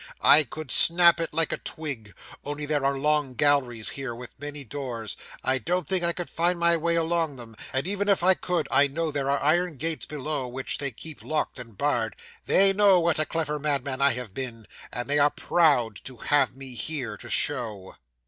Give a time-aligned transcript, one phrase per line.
[0.23, 4.63] I could snap it like a twig, only there are long galleries here with many
[4.63, 8.33] doors I don't think I could find my way along them; and even if I
[8.33, 12.15] could, I know there are iron gates below which they keep locked and barred.
[12.47, 16.57] They know what a clever madman I have been, and they are proud to have
[16.57, 17.95] me here, to show.